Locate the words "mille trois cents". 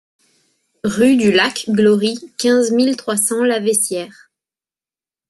2.71-3.43